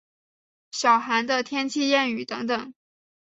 [0.71, 2.73] 小寒的天气谚语等等。